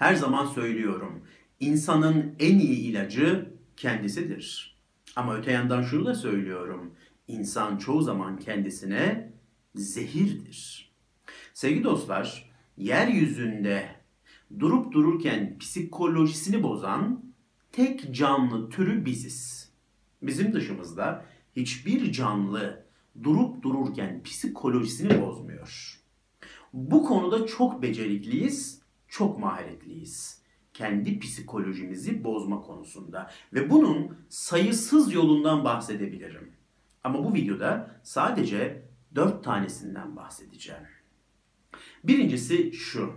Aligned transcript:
Her 0.00 0.14
zaman 0.14 0.46
söylüyorum. 0.46 1.22
İnsanın 1.60 2.34
en 2.38 2.58
iyi 2.58 2.76
ilacı 2.76 3.54
kendisidir. 3.76 4.76
Ama 5.16 5.36
öte 5.36 5.52
yandan 5.52 5.82
şunu 5.82 6.06
da 6.06 6.14
söylüyorum. 6.14 6.94
İnsan 7.28 7.76
çoğu 7.76 8.02
zaman 8.02 8.38
kendisine 8.38 9.32
zehirdir. 9.74 10.92
Sevgili 11.54 11.84
dostlar, 11.84 12.50
yeryüzünde 12.76 13.88
durup 14.58 14.92
dururken 14.92 15.58
psikolojisini 15.58 16.62
bozan 16.62 17.24
tek 17.72 18.14
canlı 18.14 18.70
türü 18.70 19.04
biziz. 19.04 19.72
Bizim 20.22 20.52
dışımızda 20.52 21.24
hiçbir 21.56 22.12
canlı 22.12 22.86
durup 23.22 23.62
dururken 23.62 24.22
psikolojisini 24.22 25.22
bozmuyor. 25.22 26.00
Bu 26.72 27.04
konuda 27.04 27.46
çok 27.46 27.82
becerikliyiz, 27.82 28.79
çok 29.10 29.38
maharetliyiz. 29.38 30.40
Kendi 30.72 31.18
psikolojimizi 31.18 32.24
bozma 32.24 32.60
konusunda 32.60 33.30
ve 33.52 33.70
bunun 33.70 34.16
sayısız 34.28 35.12
yolundan 35.12 35.64
bahsedebilirim. 35.64 36.52
Ama 37.04 37.24
bu 37.24 37.34
videoda 37.34 38.00
sadece 38.02 38.82
dört 39.14 39.44
tanesinden 39.44 40.16
bahsedeceğim. 40.16 40.82
Birincisi 42.04 42.72
şu. 42.72 43.12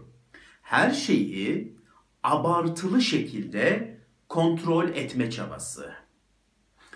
Her 0.62 0.92
şeyi 0.92 1.78
abartılı 2.23 3.02
şekilde 3.02 3.98
kontrol 4.30 4.90
etme 4.90 5.32
çabası. 5.32 5.94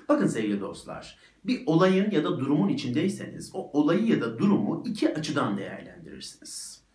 Bakın 0.09 0.27
sevgili 0.27 0.61
dostlar, 0.61 1.17
bir 1.43 1.63
olayın 1.65 2.11
ya 2.11 2.23
da 2.23 2.39
durumun 2.39 2.69
içindeyseniz 2.69 3.51
o 3.53 3.71
olayı 3.79 4.05
ya 4.05 4.21
da 4.21 4.39
durumu 4.39 4.83
iki 4.85 5.13
açıdan 5.13 5.57
değerlendirirsiniz. 5.57 6.86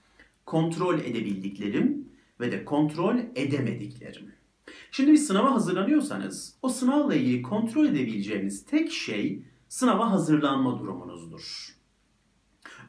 Kontrol 0.46 0.98
edebildiklerim 0.98 2.08
ve 2.40 2.52
de 2.52 2.64
kontrol 2.64 3.18
edemediklerim. 3.34 4.32
Şimdi 4.90 5.12
bir 5.12 5.16
sınava 5.16 5.52
hazırlanıyorsanız 5.52 6.58
o 6.62 6.68
sınavla 6.68 7.14
ilgili 7.14 7.42
kontrol 7.42 7.86
edebileceğiniz 7.86 8.66
tek 8.66 8.92
şey 8.92 9.44
sınava 9.68 10.10
hazırlanma 10.10 10.78
durumunuzdur. 10.78 11.76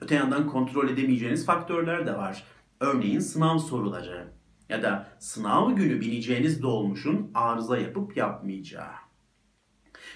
Öte 0.02 0.16
yandan 0.16 0.48
kontrol 0.48 0.90
edemeyeceğiniz 0.90 1.46
faktörler 1.46 2.08
de 2.08 2.14
var. 2.14 2.44
Örneğin 2.80 3.20
sınav 3.20 3.58
soruları 3.58 4.34
ya 4.70 4.84
da 4.84 5.18
sınav 5.20 5.72
günü 5.72 6.02
bineceğiniz 6.02 6.62
dolmuşun 6.62 7.32
arıza 7.34 7.78
yapıp 7.78 8.18
yapmayacağı. 8.18 8.94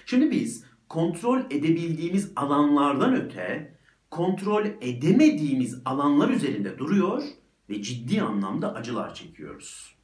Şimdi 0.06 0.30
biz 0.30 0.64
kontrol 0.88 1.40
edebildiğimiz 1.40 2.32
alanlardan 2.36 3.14
öte 3.14 3.77
kontrol 4.10 4.66
edemediğimiz 4.80 5.82
alanlar 5.84 6.28
üzerinde 6.28 6.78
duruyor 6.78 7.22
ve 7.70 7.82
ciddi 7.82 8.22
anlamda 8.22 8.74
acılar 8.74 9.14
çekiyoruz. 9.14 9.96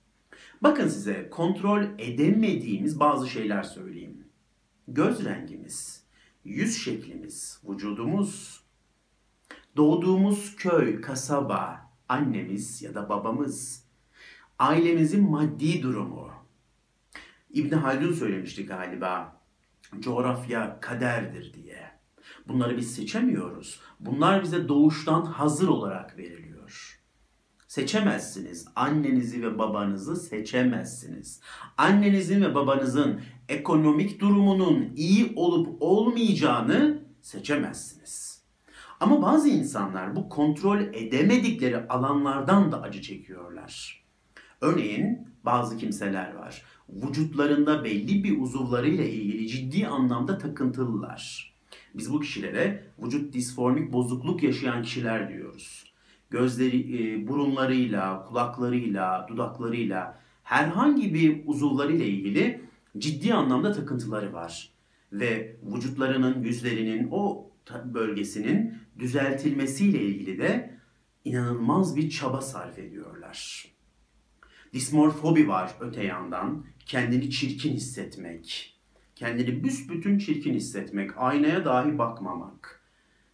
Bakın 0.63 0.89
size 0.89 1.31
kontrol 1.31 1.85
edemediğimiz 1.99 3.01
bazı 3.01 3.29
şeyler 3.29 3.63
söyleyeyim. 3.63 4.25
Göz 4.89 5.25
rengimiz, 5.25 6.05
yüz 6.45 6.85
şeklimiz, 6.85 7.61
vücudumuz, 7.69 8.63
doğduğumuz 9.77 10.57
köy, 10.57 11.01
kasaba, 11.01 11.91
annemiz 12.09 12.83
ya 12.83 12.95
da 12.95 13.09
babamız, 13.09 13.85
ailemizin 14.59 15.31
maddi 15.31 15.83
durumu. 15.83 16.31
İbn 17.51 17.75
Haldun 17.75 18.13
söylemişti 18.13 18.67
galiba 18.67 19.41
coğrafya 20.01 20.81
kaderdir 20.81 21.55
diye. 21.55 21.94
Bunları 22.49 22.77
biz 22.77 22.95
seçemiyoruz. 22.95 23.81
Bunlar 24.01 24.43
bize 24.43 24.69
doğuştan 24.69 25.25
hazır 25.25 25.69
olarak 25.69 26.19
veriliyor. 26.19 27.01
Seçemezsiniz. 27.69 28.69
Annenizi 28.77 29.43
ve 29.43 29.59
babanızı 29.59 30.17
seçemezsiniz. 30.17 31.41
Annenizin 31.77 32.43
ve 32.43 32.55
babanızın 32.55 33.21
ekonomik 33.49 34.21
durumunun 34.21 34.93
iyi 34.97 35.33
olup 35.37 35.77
olmayacağını 35.81 36.99
seçemezsiniz. 37.23 38.45
Ama 39.01 39.23
bazı 39.23 39.49
insanlar 39.49 40.17
bu 40.17 40.29
kontrol 40.29 40.81
edemedikleri 40.81 41.89
alanlardan 41.89 42.73
da 42.73 42.83
acı 42.83 43.03
çekiyorlar. 43.03 44.05
Örneğin 44.61 45.29
bazı 45.45 45.77
kimseler 45.77 46.35
var 46.35 46.63
vücutlarında 46.89 47.85
belli 47.85 48.25
bir 48.25 48.41
uzuvlarıyla 48.41 49.05
ilgili 49.05 49.49
ciddi 49.49 49.87
anlamda 49.87 50.39
takıntılılar. 50.39 51.54
Biz 51.95 52.13
bu 52.13 52.21
kişilere 52.21 52.85
vücut 52.99 53.35
disformik 53.35 53.93
bozukluk 53.93 54.43
yaşayan 54.43 54.83
kişiler 54.83 55.29
diyoruz. 55.29 55.95
Gözleri, 56.31 56.79
e, 56.79 57.29
burunlarıyla, 57.29 58.25
kulaklarıyla, 58.25 59.27
dudaklarıyla 59.29 60.21
herhangi 60.43 61.15
bir 61.15 61.43
uzuvlarıyla 61.47 62.05
ilgili 62.05 62.61
ciddi 62.99 63.35
anlamda 63.35 63.73
takıntıları 63.73 64.33
var. 64.33 64.71
Ve 65.13 65.57
vücutlarının, 65.63 66.43
yüzlerinin 66.43 67.09
o 67.11 67.51
bölgesinin 67.85 68.75
düzeltilmesiyle 68.99 70.03
ilgili 70.03 70.39
de 70.39 70.79
inanılmaz 71.25 71.97
bir 71.97 72.11
çaba 72.11 72.41
sarf 72.41 72.79
ediyorlar. 72.79 73.67
Dismorfobi 74.73 75.49
var 75.49 75.75
öte 75.81 76.03
yandan 76.05 76.67
kendini 76.87 77.31
çirkin 77.31 77.73
hissetmek, 77.73 78.74
kendini 79.15 79.65
büsbütün 79.65 80.19
çirkin 80.19 80.55
hissetmek, 80.55 81.11
aynaya 81.17 81.65
dahi 81.65 81.99
bakmamak 81.99 82.83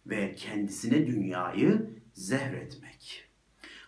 ve 0.05 0.35
kendisine 0.35 1.07
dünyayı 1.07 1.89
zehretmek. 2.13 3.23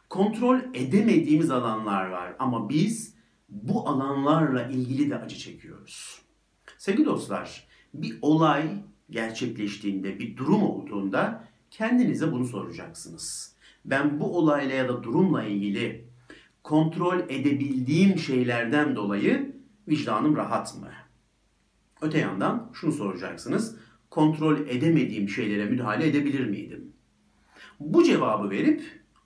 Kontrol 0.10 0.60
edemediğimiz 0.74 1.52
alanlar 1.52 2.06
var 2.06 2.36
ama 2.40 2.70
biz 2.70 3.16
bu 3.50 3.90
alanlarla 3.90 4.68
ilgili 4.68 5.10
de 5.10 5.16
acı 5.16 5.36
çekiyoruz. 5.36 6.22
Sevgili 6.78 7.06
dostlar, 7.06 7.68
bir 7.94 8.18
olay 8.22 8.84
gerçekleştiğinde, 9.10 10.20
bir 10.20 10.38
durum 10.38 10.64
olduğunda 10.64 11.48
kendinize 11.72 12.32
bunu 12.32 12.46
soracaksınız. 12.46 13.56
Ben 13.86 14.20
bu 14.20 14.38
olayla 14.38 14.76
ya 14.76 14.90
da 14.90 15.04
durumla 15.04 15.44
ilgili 15.44 16.08
kontrol 16.64 17.20
edebildiğim 17.20 18.20
şeylerden 18.20 18.96
dolayı 18.96 19.56
vicdanım 19.88 20.36
rahat 20.36 20.76
mı? 20.78 21.03
Öte 22.04 22.18
yandan 22.18 22.70
şunu 22.74 22.92
soracaksınız. 22.92 23.76
Kontrol 24.10 24.60
edemediğim 24.60 25.30
şeylere 25.30 25.66
müdahale 25.66 26.08
edebilir 26.08 26.46
miydim? 26.46 26.94
Bu 27.80 28.04
cevabı 28.04 28.50
verip 28.50 28.84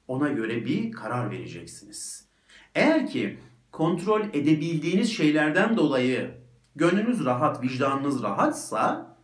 ona 0.08 0.30
göre 0.30 0.66
bir 0.66 0.92
karar 0.92 1.32
vereceksiniz. 1.32 2.28
Eğer 2.76 3.08
ki 3.08 3.40
kontrol 3.72 4.22
edebildiğiniz 4.22 5.14
şeylerden 5.14 5.78
dolayı 5.78 6.32
gönlünüz 6.76 7.26
rahat, 7.26 7.64
vicdanınız 7.64 8.24
rahatsa 8.24 9.18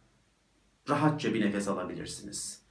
rahatça 0.90 1.34
bir 1.34 1.46
nefes 1.46 1.68
alabilirsiniz. 1.68 2.62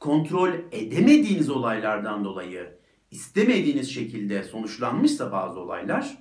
Kontrol 0.00 0.52
edemediğiniz 0.72 1.50
olaylardan 1.50 2.24
dolayı 2.24 2.78
istemediğiniz 3.10 3.94
şekilde 3.94 4.42
sonuçlanmışsa 4.42 5.32
bazı 5.32 5.60
olaylar 5.60 6.18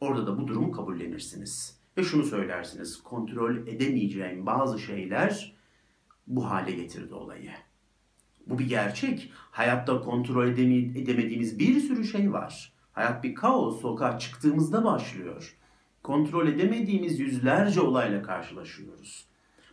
orada 0.00 0.26
da 0.26 0.38
bu 0.38 0.48
durumu 0.48 0.72
kabullenirsiniz. 0.72 1.83
Ve 1.96 2.04
şunu 2.04 2.24
söylersiniz. 2.24 3.02
Kontrol 3.02 3.56
edemeyeceğim 3.56 4.46
bazı 4.46 4.78
şeyler 4.78 5.54
bu 6.26 6.50
hale 6.50 6.72
getirdi 6.72 7.14
olayı. 7.14 7.50
Bu 8.46 8.58
bir 8.58 8.68
gerçek. 8.68 9.32
Hayatta 9.34 10.00
kontrol 10.00 10.48
edemediğimiz 10.48 11.58
bir 11.58 11.80
sürü 11.80 12.04
şey 12.04 12.32
var. 12.32 12.72
Hayat 12.92 13.24
bir 13.24 13.34
kaos. 13.34 13.80
Sokağa 13.80 14.18
çıktığımızda 14.18 14.84
başlıyor. 14.84 15.56
Kontrol 16.02 16.48
edemediğimiz 16.48 17.20
yüzlerce 17.20 17.80
olayla 17.80 18.22
karşılaşıyoruz. 18.22 19.26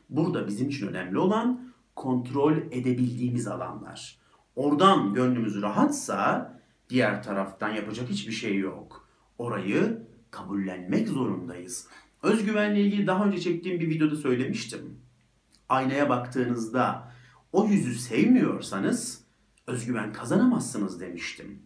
Burada 0.10 0.48
bizim 0.48 0.70
için 0.70 0.88
önemli 0.88 1.18
olan 1.18 1.74
kontrol 1.96 2.58
edebildiğimiz 2.58 3.48
alanlar. 3.48 4.18
Oradan 4.56 5.14
gönlümüz 5.14 5.62
rahatsa 5.62 6.54
diğer 6.90 7.24
taraftan 7.24 7.70
yapacak 7.70 8.10
hiçbir 8.10 8.34
şey 8.34 8.58
yok. 8.58 9.08
Orayı 9.38 10.08
kabullenmek 10.32 11.08
zorundayız. 11.08 11.88
Özgüvenle 12.24 12.82
ilgili 12.82 13.08
daha 13.08 13.26
önce 13.26 13.40
çektiğim 13.40 13.80
bir 13.80 13.90
videoda 13.90 14.16
söylemiştim. 14.16 15.00
Aynaya 15.70 16.10
baktığınızda 16.10 17.12
o 17.52 17.68
yüzü 17.68 17.96
sevmiyorsanız 17.96 19.24
özgüven 19.68 20.14
kazanamazsınız 20.14 21.02
demiştim. 21.02 21.60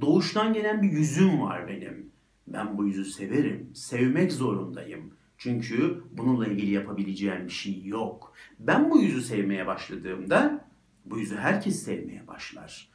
Doğuştan 0.00 0.52
gelen 0.52 0.82
bir 0.82 0.92
yüzüm 0.92 1.40
var 1.40 1.68
benim. 1.68 2.12
Ben 2.46 2.78
bu 2.78 2.86
yüzü 2.86 3.04
severim, 3.04 3.70
sevmek 3.74 4.32
zorundayım. 4.32 5.14
Çünkü 5.38 6.02
bununla 6.12 6.46
ilgili 6.46 6.70
yapabileceğim 6.70 7.46
bir 7.46 7.52
şey 7.52 7.84
yok. 7.84 8.34
Ben 8.58 8.90
bu 8.90 9.00
yüzü 9.00 9.22
sevmeye 9.22 9.66
başladığımda 9.66 10.64
bu 11.04 11.18
yüzü 11.18 11.36
herkes 11.36 11.82
sevmeye 11.82 12.26
başlar. 12.26 12.88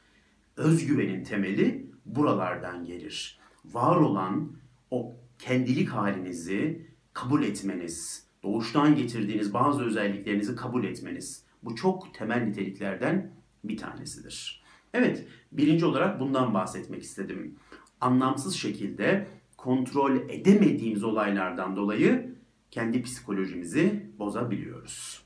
Özgüvenin 0.56 1.24
temeli 1.24 1.86
buralardan 2.06 2.84
gelir. 2.84 3.38
Var 3.64 3.96
olan 3.96 4.52
o 4.90 5.16
kendilik 5.38 5.88
halinizi 5.88 6.87
kabul 7.20 7.42
etmeniz, 7.42 8.26
doğuştan 8.42 8.96
getirdiğiniz 8.96 9.54
bazı 9.54 9.84
özelliklerinizi 9.84 10.56
kabul 10.56 10.84
etmeniz. 10.84 11.44
Bu 11.62 11.74
çok 11.74 12.14
temel 12.14 12.42
niteliklerden 12.42 13.30
bir 13.64 13.76
tanesidir. 13.76 14.62
Evet, 14.94 15.26
birinci 15.52 15.84
olarak 15.84 16.20
bundan 16.20 16.54
bahsetmek 16.54 17.02
istedim. 17.02 17.56
Anlamsız 18.00 18.54
şekilde 18.54 19.26
kontrol 19.56 20.16
edemediğimiz 20.16 21.04
olaylardan 21.04 21.76
dolayı 21.76 22.34
kendi 22.70 23.02
psikolojimizi 23.02 24.06
bozabiliyoruz. 24.18 25.22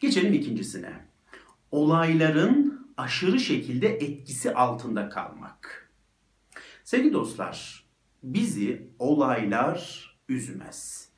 Geçelim 0.00 0.32
ikincisine. 0.32 0.92
Olayların 1.70 2.88
aşırı 2.96 3.40
şekilde 3.40 3.88
etkisi 3.88 4.54
altında 4.54 5.08
kalmak. 5.08 5.90
Sevgili 6.84 7.12
dostlar, 7.12 7.84
bizi 8.22 8.90
olaylar 8.98 10.07
üzmez. 10.28 11.08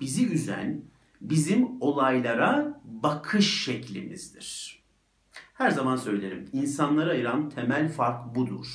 Bizi 0.00 0.32
üzen 0.32 0.82
bizim 1.20 1.82
olaylara 1.82 2.80
bakış 2.84 3.64
şeklimizdir. 3.64 4.82
Her 5.54 5.70
zaman 5.70 5.96
söylerim, 5.96 6.48
insanlara 6.52 7.10
ayıran 7.10 7.48
temel 7.50 7.92
fark 7.92 8.34
budur. 8.34 8.66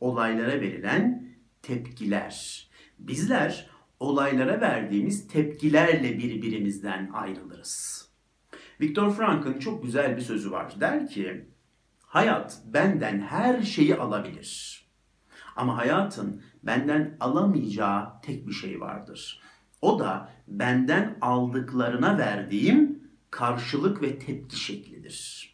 Olaylara 0.00 0.60
verilen 0.60 1.28
tepkiler. 1.62 2.68
Bizler 2.98 3.70
olaylara 4.00 4.60
verdiğimiz 4.60 5.28
tepkilerle 5.28 6.18
birbirimizden 6.18 7.10
ayrılırız. 7.12 8.08
Viktor 8.80 9.14
Frankl'ın 9.14 9.58
çok 9.58 9.82
güzel 9.82 10.16
bir 10.16 10.22
sözü 10.22 10.50
var. 10.50 10.80
Der 10.80 11.08
ki, 11.08 11.44
hayat 12.00 12.62
benden 12.66 13.20
her 13.20 13.62
şeyi 13.62 13.96
alabilir. 13.96 14.84
Ama 15.58 15.76
hayatın 15.76 16.42
benden 16.62 17.16
alamayacağı 17.20 18.20
tek 18.22 18.48
bir 18.48 18.52
şey 18.52 18.80
vardır. 18.80 19.40
O 19.82 19.98
da 19.98 20.32
benden 20.48 21.16
aldıklarına 21.20 22.18
verdiğim 22.18 23.02
karşılık 23.30 24.02
ve 24.02 24.18
tepki 24.18 24.60
şeklidir. 24.60 25.48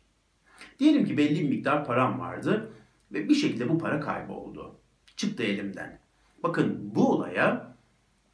Diyelim 0.79 1.05
ki 1.05 1.17
belli 1.17 1.41
bir 1.41 1.49
miktar 1.49 1.85
param 1.85 2.21
vardı 2.21 2.73
ve 3.13 3.29
bir 3.29 3.35
şekilde 3.35 3.69
bu 3.69 3.79
para 3.79 4.01
kayboldu. 4.01 4.77
Çıktı 5.17 5.43
elimden. 5.43 5.99
Bakın 6.43 6.91
bu 6.95 7.13
olaya 7.13 7.77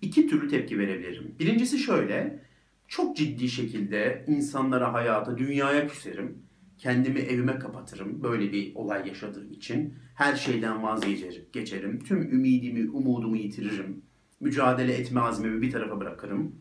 iki 0.02 0.26
türlü 0.26 0.48
tepki 0.48 0.78
verebilirim. 0.78 1.34
Birincisi 1.38 1.78
şöyle, 1.78 2.44
çok 2.88 3.16
ciddi 3.16 3.48
şekilde 3.48 4.24
insanlara, 4.28 4.92
hayata, 4.92 5.38
dünyaya 5.38 5.88
küserim. 5.88 6.42
Kendimi 6.80 7.18
evime 7.20 7.58
kapatırım 7.58 8.22
böyle 8.22 8.52
bir 8.52 8.74
olay 8.74 9.08
yaşadığım 9.08 9.52
için. 9.52 9.94
Her 10.14 10.36
şeyden 10.36 10.82
vazgeçerim. 10.82 11.98
Tüm 11.98 12.22
ümidimi, 12.22 12.90
umudumu 12.90 13.36
yitiririm. 13.36 14.02
Mücadele 14.40 14.94
etme 14.94 15.20
azmimi 15.20 15.62
bir 15.62 15.70
tarafa 15.70 16.00
bırakırım. 16.00 16.54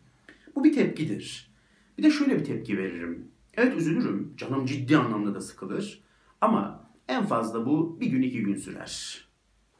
Bu 0.54 0.64
bir 0.64 0.72
tepkidir. 0.72 1.50
Bir 1.98 2.02
de 2.02 2.10
şöyle 2.10 2.38
bir 2.38 2.44
tepki 2.44 2.78
veririm. 2.78 3.28
Evet 3.54 3.76
üzülürüm. 3.76 4.34
Canım 4.36 4.66
ciddi 4.66 4.96
anlamda 4.96 5.34
da 5.34 5.40
sıkılır. 5.40 6.02
Ama 6.40 6.90
en 7.08 7.26
fazla 7.26 7.66
bu 7.66 8.00
bir 8.00 8.06
gün 8.06 8.22
iki 8.22 8.42
gün 8.42 8.56
sürer. 8.56 9.24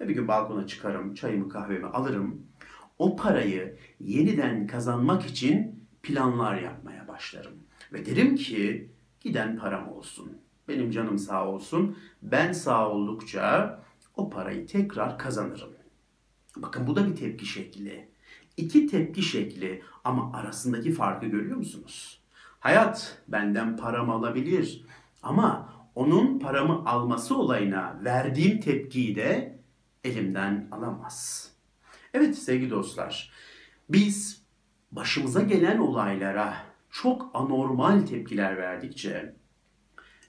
Bir 0.01 0.15
gün 0.15 0.29
balkona 0.29 0.67
çıkarım, 0.67 1.15
çayımı 1.15 1.49
kahvemi 1.49 1.87
alırım. 1.87 2.43
O 2.99 3.17
parayı 3.17 3.77
yeniden 4.01 4.67
kazanmak 4.67 5.27
için 5.27 5.85
planlar 6.03 6.63
yapmaya 6.63 7.09
başlarım. 7.09 7.55
Ve 7.93 8.07
derim 8.07 8.37
ki 8.37 8.91
giden 9.21 9.57
param 9.57 9.89
olsun. 9.89 10.39
Benim 10.69 10.91
canım 10.91 11.19
sağ 11.19 11.47
olsun. 11.49 11.99
Ben 12.23 12.53
sağ 12.53 12.89
oldukça 12.89 13.79
o 14.17 14.31
parayı 14.31 14.67
tekrar 14.67 15.19
kazanırım. 15.19 15.71
Bakın 16.57 16.87
bu 16.87 16.97
da 16.97 17.09
bir 17.09 17.17
tepki 17.17 17.47
şekli. 17.47 18.09
İki 18.57 18.87
tepki 18.87 19.23
şekli 19.23 19.83
ama 20.05 20.33
arasındaki 20.33 20.93
farkı 20.93 21.27
görüyor 21.27 21.57
musunuz? 21.57 22.21
Hayat 22.61 23.23
benden 23.29 23.77
paramı 23.77 24.13
alabilir 24.13 24.85
ama 25.23 25.73
onun 25.95 26.39
paramı 26.39 26.85
alması 26.87 27.37
olayına 27.37 28.01
verdiğim 28.05 28.61
tepkiyi 28.61 29.17
de 29.17 29.59
elimden 30.05 30.69
alamaz. 30.73 31.51
Evet 32.15 32.39
sevgili 32.39 32.71
dostlar, 32.71 33.33
biz 33.89 34.43
başımıza 34.93 35.43
gelen 35.43 35.79
olaylara 35.79 36.70
çok 36.91 37.31
anormal 37.35 38.07
tepkiler 38.07 38.57
verdikçe 38.57 39.35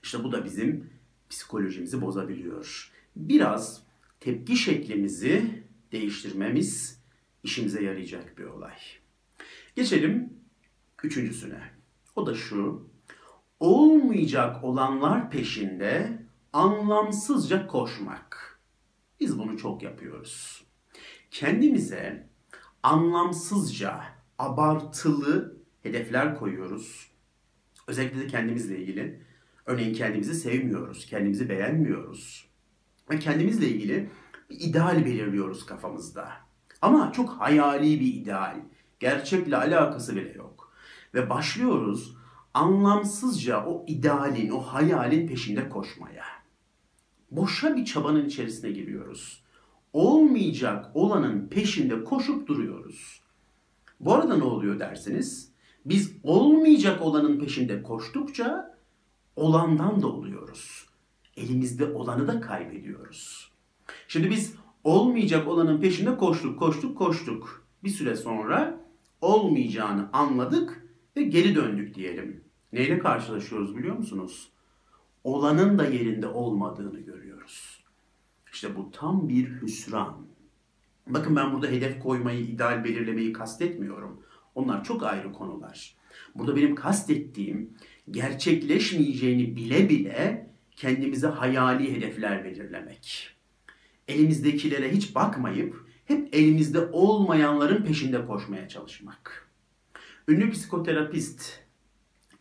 işte 0.02 0.24
bu 0.24 0.32
da 0.32 0.44
bizim 0.44 0.90
psikolojimizi 1.30 2.02
bozabiliyor. 2.02 2.92
Biraz 3.16 3.82
tepki 4.20 4.56
şeklimizi 4.56 5.64
değiştirmemiz 5.92 7.02
işimize 7.42 7.82
yarayacak 7.82 8.38
bir 8.38 8.44
olay. 8.44 8.76
Geçelim 9.76 10.32
üçüncüsüne. 11.02 11.60
O 12.16 12.26
da 12.26 12.34
şu. 12.34 12.88
Olmayacak 13.60 14.64
olanlar 14.64 15.30
peşinde 15.30 16.22
anlamsızca 16.52 17.66
koşmak. 17.66 18.60
Biz 19.20 19.38
bunu 19.38 19.58
çok 19.58 19.82
yapıyoruz. 19.82 20.64
Kendimize 21.30 22.28
anlamsızca 22.82 24.04
abartılı 24.38 25.61
hedefler 25.82 26.38
koyuyoruz. 26.38 27.10
Özellikle 27.86 28.20
de 28.20 28.26
kendimizle 28.26 28.78
ilgili. 28.78 29.22
Örneğin 29.66 29.94
kendimizi 29.94 30.34
sevmiyoruz, 30.34 31.06
kendimizi 31.06 31.48
beğenmiyoruz. 31.48 32.48
Ve 33.10 33.18
kendimizle 33.18 33.68
ilgili 33.68 34.10
bir 34.50 34.60
ideal 34.60 35.04
belirliyoruz 35.04 35.66
kafamızda. 35.66 36.32
Ama 36.82 37.12
çok 37.12 37.30
hayali 37.30 38.00
bir 38.00 38.14
ideal. 38.14 38.56
Gerçekle 39.00 39.56
alakası 39.56 40.16
bile 40.16 40.32
yok. 40.32 40.72
Ve 41.14 41.30
başlıyoruz 41.30 42.16
anlamsızca 42.54 43.64
o 43.66 43.84
idealin, 43.86 44.50
o 44.50 44.60
hayalin 44.60 45.28
peşinde 45.28 45.68
koşmaya. 45.68 46.24
Boşa 47.30 47.76
bir 47.76 47.84
çabanın 47.84 48.26
içerisine 48.26 48.70
giriyoruz. 48.70 49.42
Olmayacak 49.92 50.90
olanın 50.94 51.48
peşinde 51.48 52.04
koşup 52.04 52.48
duruyoruz. 52.48 53.22
Bu 54.00 54.14
arada 54.14 54.36
ne 54.36 54.44
oluyor 54.44 54.78
dersiniz? 54.78 55.51
Biz 55.84 56.12
olmayacak 56.22 57.02
olanın 57.02 57.38
peşinde 57.38 57.82
koştukça 57.82 58.78
olandan 59.36 60.02
da 60.02 60.06
oluyoruz. 60.06 60.86
Elimizde 61.36 61.84
olanı 61.84 62.28
da 62.28 62.40
kaybediyoruz. 62.40 63.52
Şimdi 64.08 64.30
biz 64.30 64.54
olmayacak 64.84 65.48
olanın 65.48 65.80
peşinde 65.80 66.16
koştuk, 66.16 66.58
koştuk, 66.58 66.98
koştuk. 66.98 67.66
Bir 67.84 67.90
süre 67.90 68.16
sonra 68.16 68.80
olmayacağını 69.20 70.08
anladık 70.12 70.88
ve 71.16 71.22
geri 71.22 71.54
döndük 71.54 71.94
diyelim. 71.94 72.44
Neyle 72.72 72.98
karşılaşıyoruz 72.98 73.76
biliyor 73.76 73.96
musunuz? 73.96 74.52
Olanın 75.24 75.78
da 75.78 75.86
yerinde 75.86 76.26
olmadığını 76.26 77.00
görüyoruz. 77.00 77.84
İşte 78.52 78.76
bu 78.76 78.90
tam 78.90 79.28
bir 79.28 79.62
hüsran. 79.62 80.26
Bakın 81.06 81.36
ben 81.36 81.52
burada 81.52 81.66
hedef 81.66 82.02
koymayı, 82.02 82.40
ideal 82.40 82.84
belirlemeyi 82.84 83.32
kastetmiyorum. 83.32 84.22
Onlar 84.54 84.84
çok 84.84 85.02
ayrı 85.02 85.32
konular. 85.32 85.96
Burada 86.34 86.56
benim 86.56 86.74
kastettiğim 86.74 87.70
gerçekleşmeyeceğini 88.10 89.56
bile 89.56 89.88
bile 89.88 90.50
kendimize 90.76 91.26
hayali 91.26 91.96
hedefler 91.96 92.44
belirlemek. 92.44 93.30
Elimizdekilere 94.08 94.92
hiç 94.92 95.14
bakmayıp 95.14 95.86
hep 96.04 96.34
elimizde 96.34 96.80
olmayanların 96.80 97.84
peşinde 97.84 98.26
koşmaya 98.26 98.68
çalışmak. 98.68 99.48
Ünlü 100.28 100.50
psikoterapist 100.50 101.60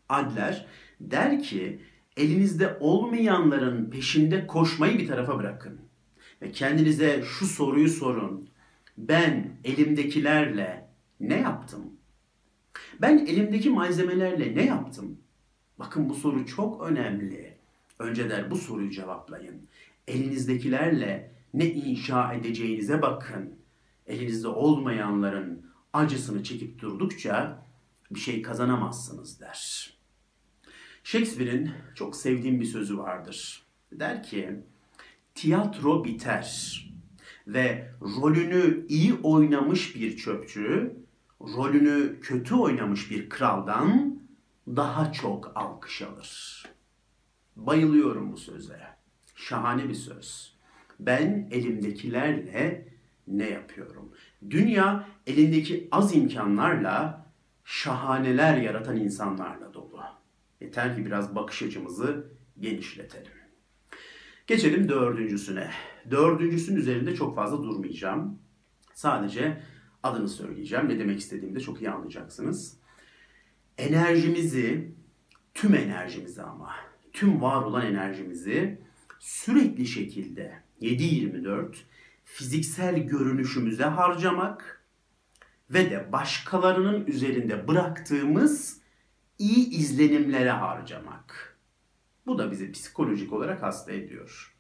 Adler 0.10 0.66
der 1.02 1.44
ki 1.44 1.82
elinizde 2.18 2.78
olmayanların 2.80 3.90
peşinde 3.90 4.48
koşmayı 4.48 5.00
bir 5.00 5.08
tarafa 5.08 5.38
bırakın. 5.38 5.80
Ve 6.42 6.52
kendinize 6.52 7.24
şu 7.26 7.46
soruyu 7.46 7.90
sorun. 7.90 8.50
Ben 8.98 9.58
elimdekilerle 9.64 10.90
ne 11.20 11.40
yaptım? 11.40 12.01
Ben 13.02 13.18
elimdeki 13.18 13.70
malzemelerle 13.70 14.56
ne 14.56 14.66
yaptım? 14.66 15.18
Bakın 15.80 16.10
bu 16.10 16.16
soru 16.16 16.46
çok 16.46 16.82
önemli. 16.82 17.58
Önce 18.00 18.30
der 18.30 18.52
bu 18.52 18.56
soruyu 18.56 18.92
cevaplayın. 18.92 19.68
Elinizdekilerle 20.08 21.32
ne 21.54 21.66
inşa 21.66 22.34
edeceğinize 22.34 23.02
bakın. 23.02 23.56
Elinizde 24.08 24.48
olmayanların 24.48 25.66
acısını 25.94 26.44
çekip 26.44 26.82
durdukça 26.82 27.66
bir 28.12 28.20
şey 28.20 28.42
kazanamazsınız 28.42 29.40
der. 29.40 29.94
Shakespeare'in 31.04 31.72
çok 31.96 32.16
sevdiğim 32.16 32.60
bir 32.60 32.66
sözü 32.66 32.98
vardır. 32.98 33.64
Der 33.92 34.24
ki, 34.24 34.60
tiyatro 35.36 36.06
biter 36.06 36.78
ve 37.48 37.92
rolünü 38.02 38.86
iyi 38.88 39.14
oynamış 39.14 39.96
bir 39.96 40.18
çöpçü, 40.18 40.96
rolünü 41.58 42.20
kötü 42.20 42.56
oynamış 42.56 43.12
bir 43.12 43.30
kraldan 43.30 44.20
daha 44.68 45.12
çok 45.12 45.52
alkış 45.56 46.02
alır. 46.02 46.64
Bayılıyorum 47.56 48.32
bu 48.32 48.38
söze. 48.38 48.80
Şahane 49.36 49.90
bir 49.90 49.94
söz. 49.94 50.58
Ben 51.00 51.48
elimdekilerle 51.52 52.88
ne 53.28 53.50
yapıyorum? 53.50 54.12
Dünya 54.50 55.08
elindeki 55.28 55.88
az 55.92 56.16
imkanlarla 56.16 57.26
şahaneler 57.66 58.58
yaratan 58.58 58.98
insanlarla 58.98 59.74
dolu. 59.74 60.02
Yeter 60.62 60.96
ki 60.96 61.06
biraz 61.06 61.36
bakış 61.36 61.64
açımızı 61.64 62.32
genişletelim. 62.60 63.32
Geçelim 64.48 64.90
dördüncüsüne. 64.90 65.72
Dördüncüsünün 66.12 66.80
üzerinde 66.80 67.16
çok 67.16 67.36
fazla 67.36 67.64
durmayacağım. 67.64 68.40
Sadece 68.94 69.62
adını 70.04 70.30
söyleyeceğim. 70.30 70.90
Ne 70.90 71.00
demek 71.00 71.20
istediğimi 71.20 71.56
de 71.56 71.60
çok 71.60 71.82
iyi 71.82 71.90
anlayacaksınız. 71.90 72.78
Enerjimizi, 73.78 74.92
tüm 75.54 75.76
enerjimizi 75.76 76.42
ama, 76.42 76.76
tüm 77.14 77.42
var 77.42 77.62
olan 77.62 77.86
enerjimizi 77.86 78.82
sürekli 79.20 79.88
şekilde 79.88 80.62
7-24 80.82 81.76
fiziksel 82.26 82.98
görünüşümüze 82.98 83.84
harcamak 83.84 84.86
ve 85.70 85.92
de 85.92 86.12
başkalarının 86.12 87.06
üzerinde 87.06 87.68
bıraktığımız 87.68 88.82
iyi 89.40 89.70
izlenimlere 89.70 90.52
harcamak. 90.52 91.58
Bu 92.26 92.38
da 92.38 92.52
bizi 92.52 92.72
psikolojik 92.72 93.34
olarak 93.34 93.62
hasta 93.62 93.92
ediyor. 93.92 94.56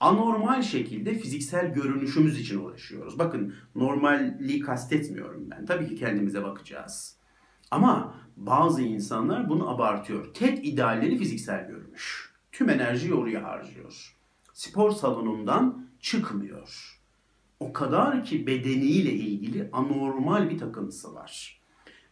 Anormal 0.00 0.62
şekilde 0.62 1.14
fiziksel 1.14 1.74
görünüşümüz 1.74 2.40
için 2.40 2.64
uğraşıyoruz. 2.64 3.18
Bakın 3.18 3.54
normalliği 3.74 4.60
kastetmiyorum 4.60 5.50
ben. 5.50 5.66
Tabii 5.66 5.88
ki 5.88 5.96
kendimize 5.96 6.42
bakacağız. 6.42 7.16
Ama 7.70 8.14
bazı 8.36 8.82
insanlar 8.82 9.48
bunu 9.48 9.70
abartıyor. 9.70 10.34
Tek 10.34 10.66
idealleri 10.66 11.18
fiziksel 11.18 11.68
görünüş. 11.68 12.32
Tüm 12.52 12.70
enerjiyi 12.70 13.14
oraya 13.14 13.42
harcıyor. 13.42 14.16
Spor 14.52 14.90
salonundan 14.90 15.86
çıkmıyor. 16.00 17.00
O 17.60 17.72
kadar 17.72 18.24
ki 18.24 18.46
bedeniyle 18.46 19.12
ilgili 19.12 19.68
anormal 19.72 20.50
bir 20.50 20.58
takıntısı 20.58 21.14
var. 21.14 21.60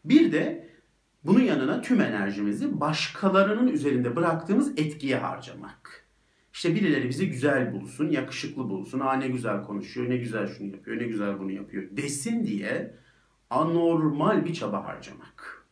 Bir 0.04 0.32
de 0.32 0.70
bunun 1.24 1.40
yanına 1.40 1.80
tüm 1.80 2.00
enerjimizi 2.00 2.80
başkalarının 2.80 3.68
üzerinde 3.68 4.16
bıraktığımız 4.16 4.72
etkiye 4.76 5.16
harcamak. 5.16 6.03
İşte 6.54 6.74
birileri 6.74 7.08
bizi 7.08 7.30
güzel 7.30 7.72
bulsun, 7.72 8.10
yakışıklı 8.10 8.68
bulsun, 8.68 9.00
aa 9.00 9.12
ne 9.12 9.28
güzel 9.28 9.62
konuşuyor, 9.62 10.10
ne 10.10 10.16
güzel 10.16 10.46
şunu 10.46 10.66
yapıyor, 10.66 10.98
ne 10.98 11.04
güzel 11.04 11.38
bunu 11.38 11.50
yapıyor 11.50 11.84
desin 11.90 12.46
diye 12.46 12.94
anormal 13.50 14.44
bir 14.44 14.54
çaba 14.54 14.84
harcamak. 14.84 15.64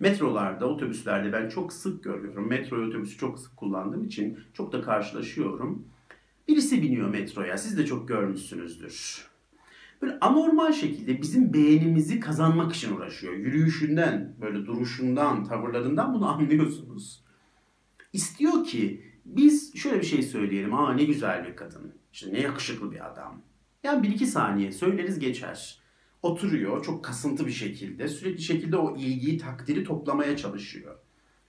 Metrolarda, 0.00 0.66
otobüslerde 0.66 1.32
ben 1.32 1.48
çok 1.48 1.72
sık 1.72 2.04
görüyorum. 2.04 2.48
Metro 2.48 2.86
otobüsü 2.86 3.18
çok 3.18 3.38
sık 3.38 3.56
kullandığım 3.56 4.04
için 4.04 4.38
çok 4.54 4.72
da 4.72 4.82
karşılaşıyorum. 4.82 5.88
Birisi 6.48 6.82
biniyor 6.82 7.08
metroya, 7.08 7.58
siz 7.58 7.78
de 7.78 7.86
çok 7.86 8.08
görmüşsünüzdür. 8.08 9.26
Böyle 10.02 10.18
anormal 10.20 10.72
şekilde 10.72 11.22
bizim 11.22 11.52
beğenimizi 11.52 12.20
kazanmak 12.20 12.74
için 12.74 12.96
uğraşıyor. 12.96 13.32
Yürüyüşünden, 13.32 14.36
böyle 14.40 14.66
duruşundan, 14.66 15.44
tavırlarından 15.44 16.14
bunu 16.14 16.28
anlıyorsunuz. 16.34 17.22
İstiyor 18.12 18.64
ki 18.64 19.11
biz 19.24 19.76
şöyle 19.76 20.00
bir 20.00 20.06
şey 20.06 20.22
söyleyelim. 20.22 20.74
Aa 20.74 20.92
ne 20.94 21.04
güzel 21.04 21.46
bir 21.46 21.56
kadın. 21.56 21.92
İşte 22.12 22.32
ne 22.32 22.40
yakışıklı 22.40 22.92
bir 22.92 23.06
adam. 23.06 23.42
Yani 23.82 24.02
bir 24.02 24.08
iki 24.08 24.26
saniye 24.26 24.72
söyleriz 24.72 25.18
geçer. 25.18 25.78
Oturuyor 26.22 26.84
çok 26.84 27.04
kasıntı 27.04 27.46
bir 27.46 27.52
şekilde. 27.52 28.08
Sürekli 28.08 28.42
şekilde 28.42 28.76
o 28.76 28.96
ilgiyi, 28.96 29.38
takdiri 29.38 29.84
toplamaya 29.84 30.36
çalışıyor. 30.36 30.96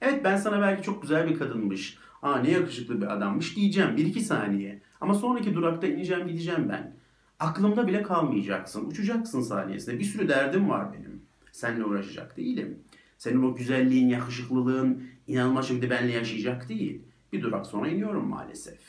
Evet 0.01 0.23
ben 0.23 0.37
sana 0.37 0.61
belki 0.61 0.83
çok 0.83 1.01
güzel 1.01 1.29
bir 1.29 1.39
kadınmış. 1.39 1.97
Aa 2.21 2.37
ne 2.37 2.51
yakışıklı 2.51 3.01
bir 3.01 3.13
adammış 3.13 3.55
diyeceğim 3.55 3.97
bir 3.97 4.05
iki 4.05 4.21
saniye. 4.21 4.81
Ama 5.01 5.13
sonraki 5.13 5.53
durakta 5.53 5.87
ineceğim 5.87 6.27
gideceğim 6.27 6.69
ben. 6.69 6.95
Aklımda 7.39 7.87
bile 7.87 8.03
kalmayacaksın. 8.03 8.89
Uçacaksın 8.89 9.41
saniyesinde. 9.41 9.99
Bir 9.99 10.03
sürü 10.03 10.27
derdim 10.27 10.69
var 10.69 10.93
benim. 10.93 11.21
Seninle 11.51 11.85
uğraşacak 11.85 12.37
değilim. 12.37 12.79
Senin 13.17 13.43
o 13.43 13.55
güzelliğin, 13.55 14.09
yakışıklılığın 14.09 15.03
inanılmaz 15.27 15.67
şekilde 15.67 15.89
benimle 15.89 16.13
yaşayacak 16.13 16.69
değil. 16.69 17.01
Bir 17.33 17.41
durak 17.41 17.65
sonra 17.65 17.87
iniyorum 17.87 18.27
maalesef. 18.27 18.79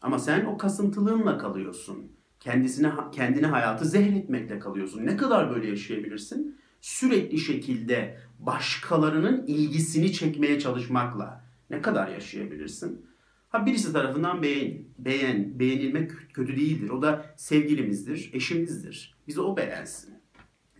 Ama 0.00 0.18
sen 0.18 0.44
o 0.44 0.58
kasıntılığınla 0.58 1.38
kalıyorsun. 1.38 2.12
Kendisine 2.40 2.92
kendine 3.12 3.46
hayatı 3.46 3.84
zehretmekle 3.84 4.58
kalıyorsun. 4.58 5.06
Ne 5.06 5.16
kadar 5.16 5.54
böyle 5.54 5.68
yaşayabilirsin? 5.68 6.58
Sürekli 6.80 7.38
şekilde 7.38 8.18
başkalarının 8.38 9.46
ilgisini 9.46 10.12
çekmeye 10.12 10.60
çalışmakla 10.60 11.44
ne 11.70 11.82
kadar 11.82 12.08
yaşayabilirsin? 12.08 13.06
Ha 13.48 13.66
birisi 13.66 13.92
tarafından 13.92 14.42
beğen, 14.42 14.84
beğen, 14.98 15.58
beğenilmek 15.58 16.10
kötü 16.34 16.56
değildir. 16.56 16.90
O 16.90 17.02
da 17.02 17.26
sevgilimizdir, 17.36 18.30
eşimizdir. 18.32 19.14
Bizi 19.28 19.40
o 19.40 19.56
beğensin. 19.56 20.14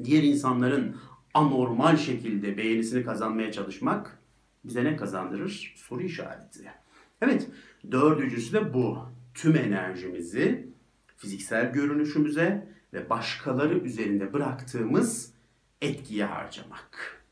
Diğer 0.05 0.23
insanların 0.23 0.97
anormal 1.35 1.97
şekilde 1.97 2.57
beğenisini 2.57 3.05
kazanmaya 3.05 3.53
çalışmak 3.53 4.19
bize 4.65 4.85
ne 4.85 4.97
kazandırır? 4.97 5.75
Soru 5.77 6.03
işareti. 6.03 6.82
Evet, 7.23 7.49
dördüncüsü 7.91 8.53
de 8.53 8.75
bu. 8.75 8.99
Tüm 9.35 9.57
enerjimizi 9.57 10.69
fiziksel 11.17 11.73
görünüşümüze 11.73 12.69
ve 12.93 13.11
başkaları 13.11 13.79
üzerinde 13.79 14.33
bıraktığımız 14.33 15.35
etkiye 15.81 16.25
harcamak. 16.25 17.23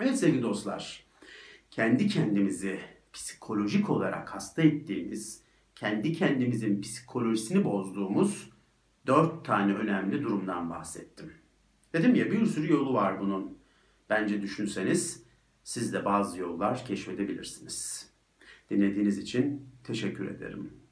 Evet 0.00 0.18
sevgili 0.18 0.42
dostlar, 0.42 1.06
kendi 1.70 2.08
kendimizi 2.08 2.80
psikolojik 3.12 3.90
olarak 3.90 4.34
hasta 4.34 4.62
ettiğimiz, 4.62 5.42
kendi 5.74 6.12
kendimizin 6.12 6.80
psikolojisini 6.80 7.64
bozduğumuz 7.64 8.50
dört 9.06 9.44
tane 9.44 9.74
önemli 9.74 10.22
durumdan 10.22 10.70
bahsettim. 10.70 11.32
Dedim 11.92 12.14
ya 12.14 12.30
bir 12.30 12.46
sürü 12.46 12.72
yolu 12.72 12.94
var 12.94 13.20
bunun. 13.20 13.58
Bence 14.10 14.42
düşünseniz 14.42 15.22
siz 15.62 15.92
de 15.92 16.04
bazı 16.04 16.40
yollar 16.40 16.84
keşfedebilirsiniz. 16.86 18.13
Dinlediğiniz 18.70 19.18
için 19.18 19.68
teşekkür 19.84 20.26
ederim. 20.26 20.83